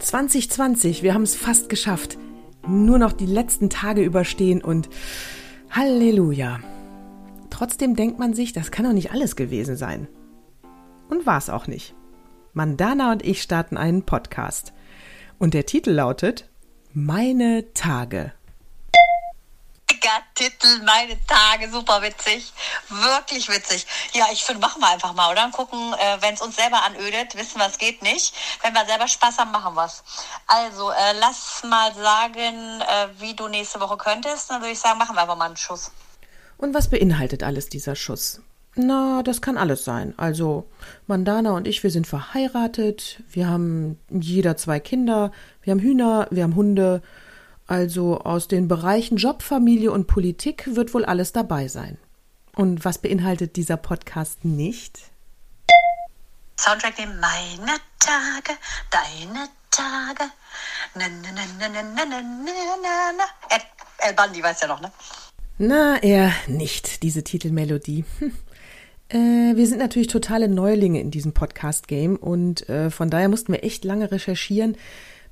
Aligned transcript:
2020, 0.00 1.02
wir 1.02 1.14
haben 1.14 1.22
es 1.22 1.36
fast 1.36 1.68
geschafft. 1.68 2.18
Nur 2.66 2.98
noch 2.98 3.12
die 3.12 3.26
letzten 3.26 3.70
Tage 3.70 4.02
überstehen 4.02 4.62
und 4.62 4.88
Halleluja. 5.70 6.60
Trotzdem 7.50 7.94
denkt 7.94 8.18
man 8.18 8.34
sich, 8.34 8.52
das 8.52 8.70
kann 8.70 8.84
doch 8.84 8.92
nicht 8.92 9.12
alles 9.12 9.36
gewesen 9.36 9.76
sein. 9.76 10.08
Und 11.08 11.26
war 11.26 11.38
es 11.38 11.50
auch 11.50 11.66
nicht. 11.66 11.94
Mandana 12.52 13.12
und 13.12 13.24
ich 13.24 13.42
starten 13.42 13.76
einen 13.76 14.04
Podcast. 14.04 14.72
Und 15.38 15.54
der 15.54 15.66
Titel 15.66 15.90
lautet 15.90 16.48
Meine 16.92 17.72
Tage. 17.74 18.32
Titel, 20.34 20.82
meine 20.84 21.18
Tage, 21.26 21.70
super 21.70 22.02
witzig. 22.02 22.52
Wirklich 22.88 23.48
witzig. 23.48 23.86
Ja, 24.12 24.26
ich 24.32 24.42
finde, 24.42 24.60
machen 24.60 24.80
wir 24.80 24.88
einfach 24.88 25.12
mal, 25.14 25.30
oder? 25.30 25.48
Gucken, 25.50 25.94
äh, 25.94 26.20
wenn 26.20 26.34
es 26.34 26.40
uns 26.40 26.56
selber 26.56 26.82
anödet, 26.82 27.36
wissen 27.36 27.58
wir, 27.58 27.66
es 27.66 27.78
geht 27.78 28.02
nicht. 28.02 28.34
Wenn 28.62 28.74
wir 28.74 28.84
selber 28.86 29.08
Spaß 29.08 29.38
haben, 29.38 29.50
machen 29.50 29.74
wir 29.74 29.84
es. 29.84 30.02
Also, 30.46 30.90
äh, 30.90 31.12
lass 31.18 31.62
mal 31.64 31.94
sagen, 31.94 32.80
äh, 32.80 33.08
wie 33.18 33.34
du 33.34 33.48
nächste 33.48 33.80
Woche 33.80 33.96
könntest. 33.96 34.50
Dann 34.50 34.60
würde 34.60 34.72
ich 34.72 34.78
sagen, 34.78 34.98
machen 34.98 35.16
wir 35.16 35.22
einfach 35.22 35.36
mal 35.36 35.46
einen 35.46 35.56
Schuss. 35.56 35.90
Und 36.56 36.74
was 36.74 36.90
beinhaltet 36.90 37.42
alles 37.42 37.68
dieser 37.68 37.96
Schuss? 37.96 38.40
Na, 38.76 39.22
das 39.22 39.42
kann 39.42 39.58
alles 39.58 39.84
sein. 39.84 40.14
Also, 40.16 40.68
Mandana 41.06 41.50
und 41.50 41.66
ich, 41.66 41.82
wir 41.82 41.90
sind 41.90 42.06
verheiratet, 42.06 43.22
wir 43.30 43.48
haben 43.48 43.98
jeder 44.08 44.56
zwei 44.56 44.78
Kinder, 44.78 45.32
wir 45.62 45.72
haben 45.72 45.80
Hühner, 45.80 46.28
wir 46.30 46.44
haben 46.44 46.54
Hunde. 46.54 47.02
Also 47.70 48.18
aus 48.18 48.48
den 48.48 48.66
Bereichen 48.66 49.16
Job, 49.16 49.44
Familie 49.44 49.92
und 49.92 50.08
Politik 50.08 50.74
wird 50.74 50.92
wohl 50.92 51.04
alles 51.04 51.30
dabei 51.30 51.68
sein. 51.68 51.98
Und 52.56 52.84
was 52.84 52.98
beinhaltet 52.98 53.54
dieser 53.54 53.76
Podcast 53.76 54.44
nicht? 54.44 54.98
Soundtrack 56.58 56.96
dem 56.96 57.10
Meine 57.20 57.76
Tage, 58.00 58.58
Deine 58.90 59.46
Tage. 59.70 60.32
Na, 60.96 61.04
na, 61.08 61.28
na, 61.32 61.42
na, 61.60 61.68
na, 61.68 61.82
na, 61.94 62.04
na, 62.06 62.20
na. 62.82 63.12
na. 63.16 63.56
El 63.98 64.14
Bandi 64.14 64.42
weiß 64.42 64.62
ja 64.62 64.66
noch, 64.66 64.80
ne? 64.80 64.90
Na, 65.58 66.02
eher 66.02 66.32
nicht, 66.48 67.04
diese 67.04 67.22
Titelmelodie. 67.22 68.04
Hm. 68.18 68.32
Äh, 69.10 69.56
wir 69.56 69.66
sind 69.68 69.78
natürlich 69.78 70.08
totale 70.08 70.48
Neulinge 70.48 71.00
in 71.00 71.12
diesem 71.12 71.34
Podcast-Game 71.34 72.16
und 72.16 72.68
äh, 72.68 72.90
von 72.90 73.10
daher 73.10 73.28
mussten 73.28 73.52
wir 73.52 73.62
echt 73.62 73.84
lange 73.84 74.10
recherchieren, 74.10 74.76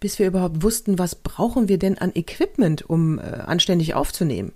bis 0.00 0.18
wir 0.18 0.26
überhaupt 0.26 0.62
wussten, 0.62 0.98
was 0.98 1.14
brauchen 1.14 1.68
wir 1.68 1.78
denn 1.78 1.98
an 1.98 2.12
Equipment, 2.14 2.88
um 2.88 3.18
äh, 3.18 3.22
anständig 3.22 3.94
aufzunehmen. 3.94 4.52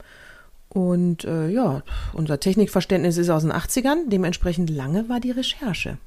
Und 0.68 1.24
äh, 1.24 1.48
ja, 1.48 1.82
unser 2.12 2.38
Technikverständnis 2.38 3.16
ist 3.16 3.30
aus 3.30 3.42
den 3.42 3.52
80ern, 3.52 4.04
dementsprechend 4.06 4.70
lange 4.70 5.08
war 5.08 5.20
die 5.20 5.32
Recherche. 5.32 5.98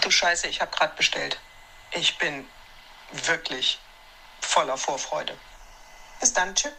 Du 0.00 0.10
Scheiße, 0.10 0.46
ich 0.46 0.60
habe 0.60 0.70
gerade 0.70 0.94
bestellt. 0.96 1.38
Ich 1.92 2.16
bin 2.18 2.44
wirklich 3.26 3.78
voller 4.40 4.76
Vorfreude. 4.76 5.32
Bis 6.20 6.32
dann, 6.32 6.54
tschüss 6.54 6.72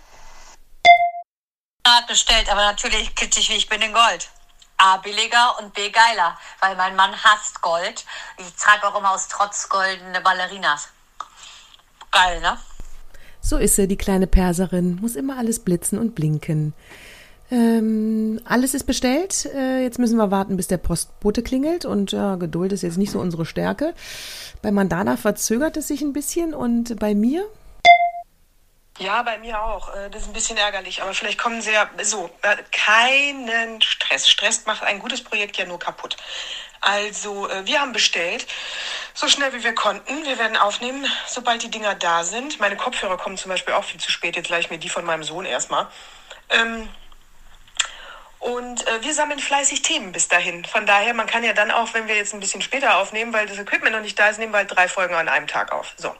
hat 2.01 2.07
bestellt, 2.07 2.49
aber 2.49 2.61
natürlich 2.61 3.13
kitschig 3.15 3.49
wie 3.49 3.55
ich 3.55 3.67
bin 3.67 3.81
in 3.81 3.93
Gold. 3.93 4.29
A, 4.83 4.97
billiger 4.97 5.59
und 5.59 5.75
B, 5.75 5.91
geiler, 5.91 6.35
weil 6.59 6.75
mein 6.75 6.95
Mann 6.95 7.11
hasst 7.11 7.61
Gold. 7.61 8.03
Ich 8.39 8.51
trage 8.55 8.87
auch 8.87 8.97
immer 8.97 9.11
aus 9.11 9.27
Trotz 9.27 9.69
goldene 9.69 10.21
Ballerinas. 10.21 10.87
Geil, 12.11 12.41
ne? 12.41 12.57
So 13.41 13.57
ist 13.57 13.75
sie, 13.75 13.87
die 13.87 13.97
kleine 13.97 14.25
Perserin. 14.25 14.97
Muss 14.99 15.15
immer 15.15 15.37
alles 15.37 15.59
blitzen 15.59 15.99
und 15.99 16.15
blinken. 16.15 16.73
Ähm, 17.51 18.39
alles 18.43 18.73
ist 18.73 18.85
bestellt. 18.85 19.45
Äh, 19.53 19.83
jetzt 19.83 19.99
müssen 19.99 20.17
wir 20.17 20.31
warten, 20.31 20.57
bis 20.57 20.67
der 20.67 20.77
Postbote 20.77 21.43
klingelt. 21.43 21.85
Und 21.85 22.11
ja, 22.11 22.35
Geduld 22.37 22.71
ist 22.71 22.81
jetzt 22.81 22.97
nicht 22.97 23.11
so 23.11 23.19
unsere 23.19 23.45
Stärke. 23.45 23.93
Bei 24.63 24.71
Mandana 24.71 25.15
verzögert 25.15 25.77
es 25.77 25.89
sich 25.89 26.01
ein 26.01 26.13
bisschen 26.13 26.55
und 26.55 26.97
bei 26.99 27.13
mir 27.13 27.45
ja, 29.01 29.23
bei 29.23 29.37
mir 29.39 29.61
auch. 29.61 29.93
Äh, 29.95 30.09
das 30.09 30.23
ist 30.23 30.27
ein 30.27 30.33
bisschen 30.33 30.57
ärgerlich, 30.57 31.01
aber 31.01 31.13
vielleicht 31.13 31.39
kommen 31.39 31.61
sie 31.61 31.71
ja 31.71 31.89
so. 32.03 32.29
Äh, 32.43 32.57
keinen 32.71 33.81
Stress. 33.81 34.29
Stress 34.29 34.65
macht 34.65 34.83
ein 34.83 34.99
gutes 34.99 35.23
Projekt 35.23 35.57
ja 35.57 35.65
nur 35.65 35.79
kaputt. 35.79 36.17
Also, 36.81 37.49
äh, 37.49 37.65
wir 37.65 37.81
haben 37.81 37.93
bestellt, 37.93 38.45
so 39.13 39.27
schnell 39.27 39.53
wie 39.53 39.63
wir 39.63 39.73
konnten. 39.73 40.25
Wir 40.25 40.37
werden 40.37 40.55
aufnehmen, 40.55 41.05
sobald 41.27 41.63
die 41.63 41.71
Dinger 41.71 41.95
da 41.95 42.23
sind. 42.23 42.59
Meine 42.59 42.77
Kopfhörer 42.77 43.17
kommen 43.17 43.37
zum 43.37 43.49
Beispiel 43.49 43.73
auch 43.73 43.83
viel 43.83 43.99
zu 43.99 44.11
spät. 44.11 44.35
Jetzt 44.35 44.49
leih 44.49 44.59
ich 44.59 44.69
mir 44.69 44.77
die 44.77 44.89
von 44.89 45.03
meinem 45.03 45.23
Sohn 45.23 45.45
erstmal. 45.45 45.87
Ähm, 46.49 46.87
und 48.39 48.83
wir 49.01 49.13
sammeln 49.13 49.39
fleißig 49.39 49.83
Themen 49.83 50.11
bis 50.13 50.27
dahin. 50.27 50.65
Von 50.65 50.87
daher, 50.87 51.13
man 51.13 51.27
kann 51.27 51.43
ja 51.43 51.53
dann 51.53 51.69
auch, 51.69 51.93
wenn 51.93 52.07
wir 52.07 52.15
jetzt 52.15 52.33
ein 52.33 52.39
bisschen 52.39 52.63
später 52.63 52.97
aufnehmen, 52.97 53.33
weil 53.33 53.45
das 53.45 53.59
Equipment 53.59 53.95
noch 53.95 54.01
nicht 54.01 54.17
da 54.17 54.29
ist, 54.29 54.39
nehmen 54.39 54.51
wir 54.51 54.57
halt 54.57 54.75
drei 54.75 54.87
Folgen 54.87 55.13
an 55.13 55.29
einem 55.29 55.45
Tag 55.45 55.71
auf. 55.71 55.93
So. 55.97 56.15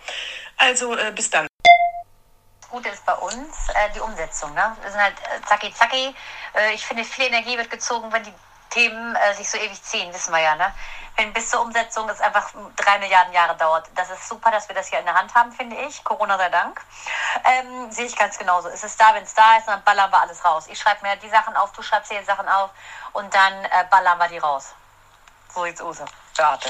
Also, 0.58 0.96
bis 1.16 1.32
dann. 1.32 1.51
Gute 2.72 2.90
ist 2.90 3.06
bei 3.06 3.14
uns 3.14 3.70
äh, 3.70 3.90
die 3.94 4.00
Umsetzung. 4.00 4.54
Ne? 4.54 4.76
Wir 4.82 4.92
sind 4.92 5.02
halt 5.02 5.16
äh, 5.20 5.46
zacki 5.46 5.74
zacki. 5.74 6.16
Äh, 6.56 6.74
ich 6.74 6.86
finde, 6.86 7.04
viel 7.04 7.26
Energie 7.26 7.58
wird 7.58 7.70
gezogen, 7.70 8.12
wenn 8.12 8.24
die 8.24 8.34
Themen 8.70 9.16
äh, 9.16 9.34
sich 9.36 9.50
so 9.50 9.58
ewig 9.58 9.84
ziehen, 9.84 10.12
wissen 10.14 10.34
wir 10.34 10.40
ja. 10.40 10.56
Ne? 10.56 10.74
Wenn 11.18 11.34
bis 11.34 11.50
zur 11.50 11.62
Umsetzung 11.62 12.08
es 12.10 12.22
einfach 12.22 12.50
drei 12.78 12.98
Milliarden 13.00 13.34
Jahre 13.34 13.56
dauert. 13.58 13.90
Das 13.96 14.10
ist 14.10 14.28
super, 14.28 14.50
dass 14.50 14.70
wir 14.70 14.76
das 14.76 14.88
hier 14.88 15.00
in 15.00 15.06
der 15.06 15.14
Hand 15.14 15.36
haben, 15.36 15.52
finde 15.52 15.76
ich. 15.76 16.04
Corona 16.06 16.38
sei 16.38 16.50
Dank. 16.50 16.82
Ähm, 17.44 17.92
Sehe 17.92 18.06
ich 18.06 18.16
ganz 18.16 18.38
genauso. 18.38 18.70
Es 18.70 18.84
ist 18.84 19.00
da, 19.00 19.14
wenn 19.14 19.24
es 19.24 19.34
da 19.34 19.58
ist, 19.58 19.68
dann 19.68 19.84
ballern 19.84 20.10
wir 20.10 20.22
alles 20.22 20.44
raus. 20.46 20.66
Ich 20.68 20.80
schreibe 20.80 21.06
mir 21.06 21.18
die 21.18 21.30
Sachen 21.30 21.56
auf, 21.58 21.74
du 21.74 21.82
schreibst 21.82 22.10
dir 22.10 22.20
die 22.20 22.26
Sachen 22.26 22.48
auf 22.48 22.72
und 23.12 23.34
dann 23.36 23.66
äh, 23.66 23.86
ballern 23.90 24.18
wir 24.18 24.30
die 24.30 24.38
raus. 24.38 24.74
So 25.54 25.66
sieht's 25.66 25.82
aus. 25.82 25.98
Warte. 26.38 26.70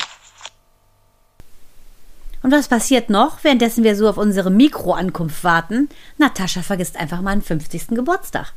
Und 2.44 2.52
was 2.52 2.68
passiert 2.68 3.10
noch, 3.10 3.44
währenddessen 3.44 3.84
wir 3.84 3.96
so 3.96 4.10
auf 4.10 4.18
unsere 4.18 4.50
Mikroankunft 4.50 5.44
warten? 5.44 5.90
Natascha 6.18 6.64
vergisst 6.64 6.98
einfach 6.98 7.22
mal 7.22 7.32
einen 7.32 7.44
50. 7.44 7.90
Geburtstag. 7.90 8.54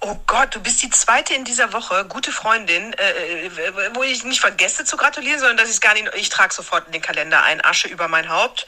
Oh 0.00 0.16
Gott, 0.28 0.54
du 0.54 0.60
bist 0.60 0.80
die 0.82 0.90
zweite 0.90 1.34
in 1.34 1.44
dieser 1.44 1.72
Woche, 1.72 2.04
gute 2.04 2.30
Freundin, 2.30 2.92
äh, 2.92 3.46
äh 3.46 3.50
wo 3.94 4.04
ich 4.04 4.22
nicht 4.22 4.40
vergesse 4.40 4.84
zu 4.84 4.96
gratulieren, 4.96 5.40
sondern 5.40 5.56
dass 5.56 5.68
ich 5.68 5.74
es 5.74 5.80
gar 5.80 5.94
nicht. 5.94 6.08
Ich 6.14 6.28
trage 6.28 6.54
sofort 6.54 6.86
in 6.86 6.92
den 6.92 7.02
Kalender 7.02 7.42
ein, 7.42 7.64
Asche 7.64 7.88
über 7.88 8.06
mein 8.06 8.28
Haupt. 8.28 8.66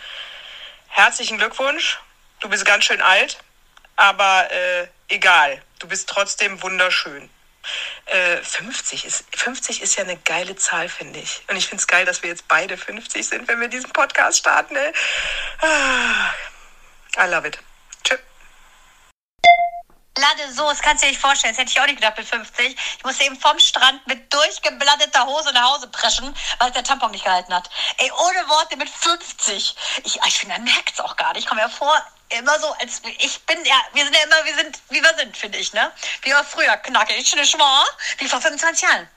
Herzlichen 0.89 1.39
Glückwunsch. 1.39 2.01
Du 2.41 2.49
bist 2.49 2.65
ganz 2.65 2.84
schön 2.84 3.01
alt, 3.01 3.39
aber 3.95 4.51
äh, 4.51 4.89
egal. 5.09 5.62
Du 5.78 5.87
bist 5.87 6.09
trotzdem 6.09 6.61
wunderschön. 6.62 7.31
50 8.10 9.04
äh, 9.04 9.06
ist 9.06 9.25
50 9.37 9.82
ist 9.82 9.97
ja 9.97 10.03
eine 10.03 10.16
geile 10.16 10.56
Zahl, 10.56 10.88
finde 10.88 11.21
ich. 11.21 11.43
Und 11.48 11.56
ich 11.56 11.69
finde 11.69 11.81
es 11.81 11.87
geil, 11.87 12.04
dass 12.04 12.22
wir 12.22 12.31
jetzt 12.31 12.48
beide 12.48 12.76
50 12.76 13.26
sind, 13.26 13.48
wenn 13.48 13.60
wir 13.60 13.69
diesen 13.69 13.91
Podcast 13.91 14.38
starten. 14.38 14.75
Ey. 14.75 14.93
Ah, 15.60 17.25
I 17.25 17.31
love 17.31 17.47
it. 17.47 17.59
Tschüss. 18.03 18.19
Lade 20.19 20.53
so, 20.53 20.69
das 20.69 20.82
kannst 20.82 21.03
du 21.03 21.06
dir 21.06 21.12
nicht 21.12 21.21
vorstellen. 21.21 21.54
Das 21.54 21.60
hätte 21.60 21.71
ich 21.71 21.81
auch 21.81 21.87
nicht 21.87 22.00
gedacht 22.00 22.19
mit 22.19 22.26
50. 22.26 22.76
Ich 22.98 23.04
musste 23.04 23.25
eben 23.25 23.38
vom 23.38 23.59
Strand 23.60 24.04
mit 24.09 24.32
durchgeblatteter 24.32 25.27
Hose 25.27 25.53
nach 25.53 25.75
Hause 25.75 25.87
preschen, 25.87 26.34
weil 26.59 26.72
der 26.72 26.82
Tampon 26.82 27.12
nicht 27.12 27.25
gehalten 27.25 27.54
hat. 27.54 27.71
Ey, 27.98 28.10
ohne 28.10 28.48
Worte 28.48 28.77
mit 28.77 28.91
50. 28.91 29.77
Ich, 30.04 30.21
ich 30.27 30.38
finde, 30.38 30.56
man 30.56 30.65
merkt 30.65 30.92
es 30.94 31.00
auch 31.00 31.16
gar 31.16 31.32
nicht. 31.32 31.44
Ich 31.44 31.47
komme 31.47 31.62
mir 31.62 31.71
vor, 31.71 31.94
immer 32.39 32.59
so, 32.59 32.73
als 32.75 33.03
ich 33.19 33.41
bin 33.41 33.65
ja, 33.65 33.77
wir 33.93 34.05
sind 34.05 34.15
ja 34.15 34.23
immer, 34.23 34.45
wir 34.45 34.55
sind, 34.55 34.79
wie 34.91 35.03
wir 35.03 35.15
sind, 35.17 35.37
finde 35.37 35.59
ich, 35.59 35.73
ne? 35.73 35.91
Wie 36.23 36.31
wir 36.31 36.45
früher 36.45 36.77
knackig, 36.77 37.29
schwahr, 37.29 37.87
wie 38.19 38.29
vor 38.29 38.41
25 38.41 38.89
Jahren. 38.89 39.09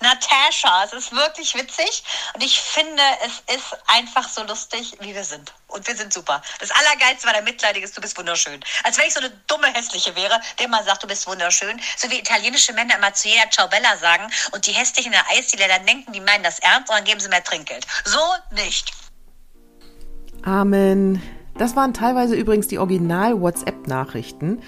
Natascha, 0.00 0.84
es 0.84 0.92
ist 0.92 1.12
wirklich 1.12 1.54
witzig 1.54 2.02
und 2.34 2.42
ich 2.42 2.60
finde, 2.60 3.02
es 3.24 3.54
ist 3.54 3.76
einfach 3.86 4.28
so 4.28 4.42
lustig, 4.44 4.96
wie 5.00 5.14
wir 5.14 5.24
sind. 5.24 5.52
Und 5.68 5.86
wir 5.86 5.96
sind 5.96 6.12
super. 6.12 6.42
Das 6.60 6.70
Allergeilste 6.70 7.26
war 7.26 7.32
der 7.32 7.42
Mitleidige 7.42 7.88
du 7.88 8.00
bist 8.00 8.16
wunderschön. 8.18 8.62
Als 8.84 8.98
wenn 8.98 9.06
ich 9.06 9.14
so 9.14 9.20
eine 9.20 9.30
dumme 9.46 9.72
Hässliche 9.72 10.14
wäre, 10.16 10.40
der 10.58 10.68
mal 10.68 10.84
sagt, 10.84 11.02
du 11.02 11.06
bist 11.06 11.26
wunderschön. 11.26 11.80
So 11.96 12.10
wie 12.10 12.18
italienische 12.18 12.72
Männer 12.72 12.96
immer 12.96 13.12
zu 13.14 13.28
jeder 13.28 13.50
Ciao 13.50 13.68
Bella 13.68 13.96
sagen 13.96 14.30
und 14.52 14.66
die 14.66 14.72
Hässlichen 14.72 15.12
in 15.12 15.18
der 15.18 15.28
Eisdiele 15.30 15.68
dann 15.68 15.86
denken, 15.86 16.12
die 16.12 16.20
meinen 16.20 16.44
das 16.44 16.58
ernst 16.60 16.90
und 16.90 16.96
dann 16.96 17.04
geben 17.04 17.20
sie 17.20 17.28
mehr 17.28 17.44
Trinkgeld. 17.44 17.86
So 18.04 18.20
nicht. 18.50 18.92
Amen. 20.44 21.41
Das 21.58 21.76
waren 21.76 21.92
teilweise 21.92 22.34
übrigens 22.34 22.66
die 22.68 22.78
Original-WhatsApp-Nachrichten. 22.78 24.58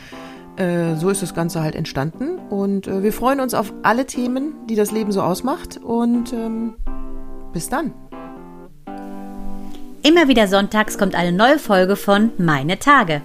Äh, 0.57 0.95
so 0.97 1.11
ist 1.11 1.23
das 1.23 1.35
Ganze 1.35 1.63
halt 1.63 1.75
entstanden. 1.75 2.39
Und 2.51 2.87
äh, 2.87 3.03
wir 3.03 3.13
freuen 3.13 3.41
uns 3.41 3.55
auf 3.55 3.73
alle 3.83 4.07
Themen, 4.07 4.55
die 4.69 4.77
das 4.77 4.93
Leben 4.93 5.13
so 5.13 5.23
ausmacht. 5.23 5.79
Und 5.83 6.33
ähm, 6.33 6.75
bis 7.53 7.69
dann. 7.69 7.93
Immer 10.03 10.29
wieder 10.29 10.49
sonntags 10.49 10.99
kommt 10.99 11.15
eine 11.15 11.33
neue 11.33 11.59
Folge 11.59 11.97
von 11.97 12.31
Meine 12.37 12.79
Tage. 12.79 13.23